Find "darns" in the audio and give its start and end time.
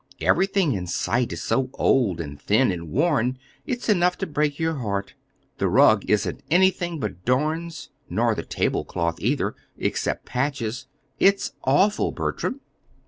7.23-7.89